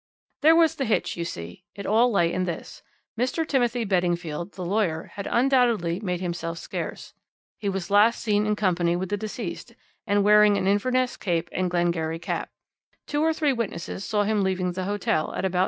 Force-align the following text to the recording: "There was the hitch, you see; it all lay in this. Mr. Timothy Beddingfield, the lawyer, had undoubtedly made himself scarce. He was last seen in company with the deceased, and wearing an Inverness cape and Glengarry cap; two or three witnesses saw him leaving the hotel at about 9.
"There 0.41 0.55
was 0.55 0.77
the 0.77 0.85
hitch, 0.85 1.15
you 1.15 1.23
see; 1.23 1.63
it 1.75 1.85
all 1.85 2.11
lay 2.11 2.33
in 2.33 2.45
this. 2.45 2.81
Mr. 3.15 3.47
Timothy 3.47 3.85
Beddingfield, 3.85 4.53
the 4.53 4.65
lawyer, 4.65 5.11
had 5.13 5.27
undoubtedly 5.29 5.99
made 5.99 6.21
himself 6.21 6.57
scarce. 6.57 7.13
He 7.59 7.69
was 7.69 7.91
last 7.91 8.19
seen 8.19 8.47
in 8.47 8.55
company 8.55 8.95
with 8.95 9.09
the 9.09 9.15
deceased, 9.17 9.75
and 10.07 10.23
wearing 10.23 10.57
an 10.57 10.65
Inverness 10.65 11.17
cape 11.17 11.49
and 11.51 11.69
Glengarry 11.69 12.17
cap; 12.17 12.49
two 13.05 13.21
or 13.23 13.31
three 13.31 13.53
witnesses 13.53 14.03
saw 14.03 14.23
him 14.23 14.41
leaving 14.41 14.71
the 14.71 14.85
hotel 14.85 15.35
at 15.35 15.45
about 15.45 15.59
9. 15.59 15.59